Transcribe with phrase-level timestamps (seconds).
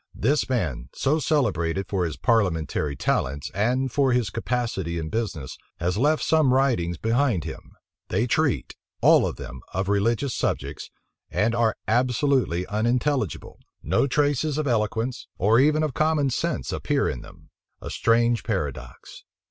[0.15, 5.95] This man, so celebrated for his parliamentary talents, and for his capacity in business, has
[5.95, 7.73] left some writings behind him:
[8.07, 10.89] they treat, all of them, of religious subjects,
[11.29, 17.21] and are absolutely unintelligible: no traces of eloquence, or even of common sense, appear in
[17.21, 17.49] them.
[17.79, 19.23] A strange paradox!